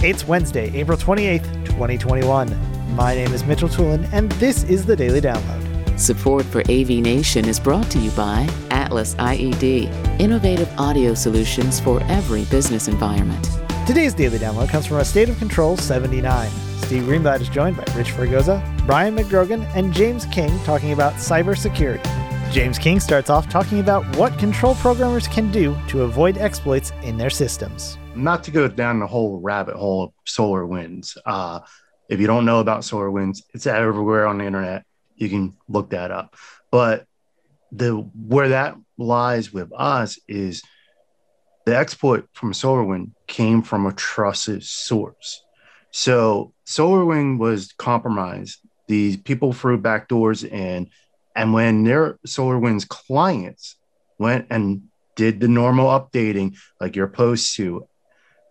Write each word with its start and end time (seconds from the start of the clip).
It's 0.00 0.28
Wednesday, 0.28 0.70
April 0.78 0.96
28th, 0.96 1.64
2021. 1.64 2.94
My 2.94 3.16
name 3.16 3.32
is 3.32 3.42
Mitchell 3.42 3.68
Tulin, 3.68 4.08
and 4.12 4.30
this 4.32 4.62
is 4.62 4.86
the 4.86 4.94
Daily 4.94 5.20
Download. 5.20 5.98
Support 5.98 6.44
for 6.44 6.60
AV 6.70 6.90
Nation 7.02 7.44
is 7.46 7.58
brought 7.58 7.90
to 7.90 7.98
you 7.98 8.12
by 8.12 8.48
Atlas 8.70 9.16
IED, 9.16 9.90
innovative 10.20 10.72
audio 10.78 11.14
solutions 11.14 11.80
for 11.80 12.00
every 12.04 12.44
business 12.44 12.86
environment. 12.86 13.50
Today's 13.88 14.14
Daily 14.14 14.38
Download 14.38 14.68
comes 14.68 14.86
from 14.86 14.98
a 14.98 15.04
State 15.04 15.30
of 15.30 15.38
Control 15.38 15.76
79. 15.76 16.48
Steve 16.82 17.02
Greenblatt 17.02 17.40
is 17.40 17.48
joined 17.48 17.76
by 17.76 17.82
Rich 17.96 18.12
Fergoza, 18.12 18.62
Brian 18.86 19.16
McGrogan, 19.16 19.68
and 19.74 19.92
James 19.92 20.26
King 20.26 20.56
talking 20.60 20.92
about 20.92 21.14
cybersecurity. 21.14 22.27
James 22.50 22.78
King 22.78 22.98
starts 22.98 23.28
off 23.28 23.48
talking 23.50 23.78
about 23.78 24.04
what 24.16 24.36
control 24.38 24.74
programmers 24.76 25.28
can 25.28 25.52
do 25.52 25.76
to 25.88 26.02
avoid 26.02 26.38
exploits 26.38 26.92
in 27.02 27.18
their 27.18 27.28
systems. 27.28 27.98
Not 28.14 28.42
to 28.44 28.50
go 28.50 28.66
down 28.68 29.00
the 29.00 29.06
whole 29.06 29.38
rabbit 29.38 29.76
hole 29.76 30.04
of 30.04 30.12
SolarWinds. 30.26 31.18
Uh, 31.26 31.60
if 32.08 32.20
you 32.20 32.26
don't 32.26 32.46
know 32.46 32.60
about 32.60 32.80
SolarWinds, 32.80 33.42
it's 33.52 33.66
everywhere 33.66 34.26
on 34.26 34.38
the 34.38 34.46
internet. 34.46 34.84
You 35.14 35.28
can 35.28 35.56
look 35.68 35.90
that 35.90 36.10
up. 36.10 36.36
But 36.70 37.06
the 37.70 37.92
where 37.92 38.48
that 38.48 38.76
lies 38.96 39.52
with 39.52 39.70
us 39.76 40.18
is 40.26 40.62
the 41.66 41.76
exploit 41.76 42.26
from 42.32 42.52
SolarWind 42.52 43.10
came 43.26 43.60
from 43.62 43.84
a 43.84 43.92
trusted 43.92 44.64
source. 44.64 45.44
So 45.90 46.54
SolarWind 46.66 47.38
was 47.38 47.72
compromised. 47.72 48.60
These 48.86 49.18
people 49.18 49.52
threw 49.52 49.78
backdoors 49.78 50.50
in, 50.50 50.88
and 51.38 51.52
when 51.52 51.84
their 51.84 52.18
SolarWinds 52.26 52.88
clients 52.88 53.76
went 54.18 54.48
and 54.50 54.88
did 55.14 55.38
the 55.38 55.46
normal 55.46 55.86
updating, 55.86 56.56
like 56.80 56.96
you're 56.96 57.08
supposed 57.08 57.54
to, 57.54 57.86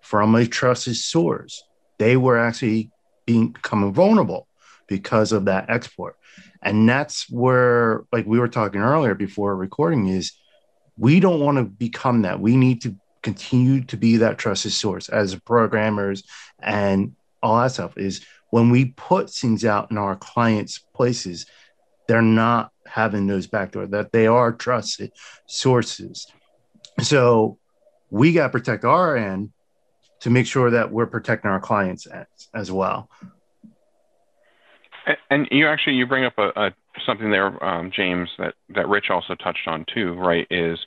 from 0.00 0.34
a 0.34 0.44
trusted 0.46 0.96
source, 0.96 1.62
they 1.98 2.16
were 2.16 2.36
actually 2.36 2.90
being 3.24 3.52
becoming 3.52 3.92
vulnerable 3.92 4.48
because 4.88 5.30
of 5.30 5.44
that 5.44 5.70
export. 5.70 6.16
And 6.60 6.88
that's 6.88 7.30
where, 7.30 8.02
like 8.10 8.26
we 8.26 8.40
were 8.40 8.48
talking 8.48 8.80
earlier 8.80 9.14
before 9.14 9.54
recording, 9.54 10.08
is 10.08 10.32
we 10.98 11.20
don't 11.20 11.38
want 11.38 11.58
to 11.58 11.64
become 11.64 12.22
that. 12.22 12.40
We 12.40 12.56
need 12.56 12.82
to 12.82 12.96
continue 13.22 13.84
to 13.84 13.96
be 13.96 14.16
that 14.16 14.38
trusted 14.38 14.72
source 14.72 15.08
as 15.08 15.36
programmers 15.36 16.24
and 16.58 17.14
all 17.44 17.60
that 17.60 17.70
stuff 17.70 17.96
is 17.96 18.26
when 18.50 18.70
we 18.70 18.86
put 18.86 19.30
things 19.30 19.64
out 19.64 19.92
in 19.92 19.98
our 19.98 20.16
clients' 20.16 20.78
places, 20.78 21.46
they're 22.12 22.20
not 22.20 22.70
having 22.84 23.26
those 23.26 23.46
backdoor 23.46 23.86
that 23.86 24.12
they 24.12 24.26
are 24.26 24.52
trusted 24.52 25.10
sources. 25.46 26.26
So 27.00 27.56
we 28.10 28.34
got 28.34 28.48
to 28.48 28.50
protect 28.50 28.84
our 28.84 29.16
end 29.16 29.52
to 30.20 30.28
make 30.28 30.44
sure 30.44 30.72
that 30.72 30.92
we're 30.92 31.06
protecting 31.06 31.50
our 31.50 31.58
clients 31.58 32.04
as, 32.04 32.26
as 32.52 32.70
well. 32.70 33.08
And 35.30 35.48
you 35.50 35.66
actually 35.68 35.94
you 35.94 36.06
bring 36.06 36.26
up 36.26 36.34
a, 36.36 36.48
a 36.54 36.72
something 37.06 37.30
there, 37.30 37.64
um, 37.64 37.90
James, 37.90 38.28
that 38.36 38.56
that 38.74 38.90
Rich 38.90 39.08
also 39.08 39.34
touched 39.34 39.66
on 39.66 39.86
too, 39.94 40.12
right? 40.12 40.46
Is 40.50 40.78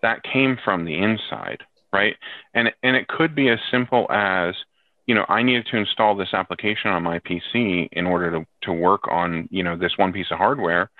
that 0.00 0.22
came 0.22 0.56
from 0.64 0.86
the 0.86 0.96
inside, 0.96 1.58
right? 1.92 2.16
And 2.54 2.72
and 2.82 2.96
it 2.96 3.06
could 3.06 3.34
be 3.34 3.50
as 3.50 3.58
simple 3.70 4.10
as 4.10 4.54
you 5.06 5.14
know, 5.14 5.24
I 5.28 5.42
needed 5.42 5.66
to 5.70 5.76
install 5.76 6.16
this 6.16 6.32
application 6.32 6.90
on 6.90 7.02
my 7.02 7.18
PC 7.20 7.88
in 7.92 8.06
order 8.06 8.30
to, 8.30 8.46
to 8.62 8.72
work 8.72 9.02
on, 9.10 9.48
you 9.50 9.62
know, 9.62 9.76
this 9.76 9.92
one 9.96 10.12
piece 10.12 10.28
of 10.30 10.38
hardware. 10.38 10.90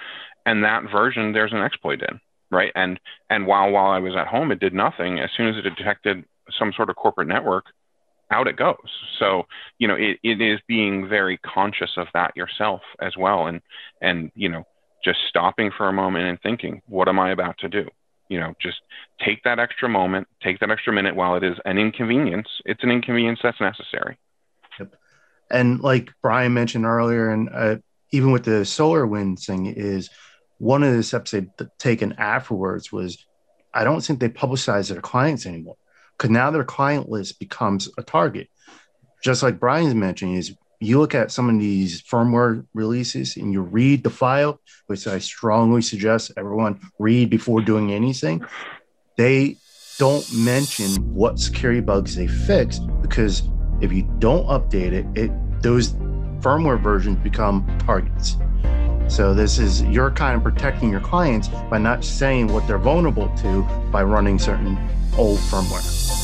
And 0.47 0.63
that 0.65 0.83
version, 0.91 1.33
there's 1.33 1.53
an 1.53 1.63
exploit 1.63 2.03
in, 2.03 2.21
right? 2.51 2.71
And 2.75 3.01
and 3.31 3.47
while 3.47 3.71
while 3.71 3.91
I 3.91 3.99
was 3.99 4.15
at 4.15 4.27
home, 4.27 4.53
it 4.53 4.61
did 4.61 4.75
nothing. 4.75 5.21
As 5.21 5.31
soon 5.37 5.49
as 5.49 5.57
it 5.57 5.75
detected 5.75 6.25
some 6.59 6.73
sort 6.77 6.91
of 6.91 6.97
corporate 6.97 7.29
network, 7.29 7.65
out 8.31 8.47
it 8.47 8.57
goes. 8.57 8.77
So, 9.19 9.45
you 9.79 9.89
know, 9.89 9.95
it, 9.95 10.19
it 10.23 10.43
is 10.43 10.61
being 10.69 11.09
very 11.09 11.39
conscious 11.39 11.93
of 11.97 12.09
that 12.13 12.37
yourself 12.37 12.83
as 13.01 13.17
well. 13.17 13.47
And 13.47 13.63
and, 14.03 14.31
you 14.35 14.51
know, 14.51 14.65
just 15.03 15.19
stopping 15.29 15.71
for 15.77 15.89
a 15.89 15.93
moment 15.93 16.27
and 16.27 16.39
thinking, 16.43 16.83
what 16.87 17.09
am 17.09 17.19
I 17.19 17.33
about 17.33 17.57
to 17.59 17.69
do? 17.69 17.89
You 18.29 18.41
know, 18.41 18.55
just 18.61 18.79
take 19.25 19.43
that 19.45 19.59
extra 19.59 19.89
moment, 19.89 20.27
take 20.43 20.61
that 20.61 20.71
extra 20.71 20.93
minute 20.93 21.15
while 21.15 21.37
it 21.37 21.45
is 21.45 21.57
an 21.65 21.79
inconvenience. 21.79 22.49
It's 22.65 22.83
an 22.83 22.91
inconvenience 22.91 23.41
that's 23.43 23.61
necessary. 23.61 24.19
Yep. 24.79 24.95
And 25.51 25.81
like 25.81 26.11
Brian 26.23 26.55
mentioned 26.55 26.87
earlier, 26.87 27.31
and 27.31 27.49
uh, 27.53 27.77
even 28.11 28.33
with 28.33 28.45
the 28.45 28.63
SolarWinds 28.63 29.45
thing, 29.45 29.67
is 29.67 30.11
one 30.59 30.83
of 30.83 30.95
the 30.95 31.03
steps 31.03 31.33
they've 31.33 31.51
taken 31.79 32.15
afterwards 32.15 32.91
was 32.91 33.25
I 33.73 33.85
don't 33.85 34.01
think 34.01 34.21
they 34.21 34.29
publicize 34.29 34.91
their 34.91 35.01
clients 35.01 35.47
anymore 35.47 35.77
because 36.17 36.31
now 36.31 36.51
their 36.51 36.65
client 36.65 37.09
list 37.09 37.39
becomes 37.41 37.89
a 37.99 38.03
target. 38.03 38.49
Just 39.23 39.43
like 39.43 39.59
Brian's 39.59 39.95
mentioning, 39.95 40.37
is 40.37 40.55
you 40.85 40.99
look 40.99 41.15
at 41.15 41.31
some 41.31 41.49
of 41.49 41.59
these 41.59 42.03
firmware 42.03 42.67
releases 42.75 43.37
and 43.37 43.53
you 43.53 43.63
read 43.63 44.03
the 44.03 44.11
file, 44.11 44.61
which 44.87 45.07
I 45.07 45.19
strongly 45.19 45.83
suggest 45.83 46.33
everyone 46.37 46.81
read 46.99 47.31
before 47.31 47.61
doing 47.61 47.93
anything, 47.93 48.45
they 49.17 49.57
don't 49.99 50.27
mention 50.35 50.91
what 51.15 51.39
security 51.39 51.81
bugs 51.81 52.17
they 52.17 52.27
fix 52.27 52.79
because 53.01 53.43
if 53.81 53.93
you 53.93 54.03
don't 54.19 54.47
update 54.47 54.93
it, 54.93 55.07
it 55.15 55.31
those 55.63 55.93
firmware 56.41 56.81
versions 56.81 57.17
become 57.23 57.67
targets. 57.87 58.37
So 59.09 59.35
this 59.35 59.59
is 59.59 59.83
you're 59.83 60.11
kind 60.11 60.37
of 60.37 60.43
protecting 60.43 60.91
your 60.91 61.01
clients 61.01 61.49
by 61.71 61.79
not 61.79 62.05
saying 62.05 62.49
what 62.49 62.67
they're 62.67 62.79
vulnerable 62.79 63.29
to 63.39 63.63
by 63.91 64.03
running 64.03 64.39
certain 64.39 64.79
old 65.17 65.39
firmware. 65.39 66.24